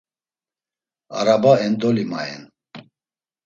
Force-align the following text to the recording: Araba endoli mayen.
Araba 1.19 1.51
endoli 1.65 2.03
mayen. 2.11 2.43